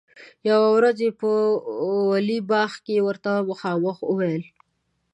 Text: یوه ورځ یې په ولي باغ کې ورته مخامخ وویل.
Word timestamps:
یوه 0.49 0.67
ورځ 0.77 0.97
یې 1.05 1.11
په 1.21 1.29
ولي 2.09 2.39
باغ 2.51 2.71
کې 2.85 3.05
ورته 3.07 3.31
مخامخ 3.49 3.97
وویل. 4.05 4.43